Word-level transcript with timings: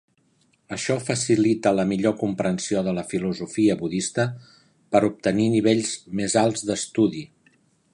Això 0.75 0.95
facilita 1.09 1.73
la 1.81 1.85
millor 1.91 2.15
comprensió 2.23 2.83
de 2.89 2.95
la 3.01 3.05
filosofia 3.13 3.77
budista 3.85 4.27
per 4.97 5.07
obtenir 5.13 5.49
nivells 5.59 5.97
més 6.21 6.41
alts 6.47 6.69
d'estudi. 6.73 7.29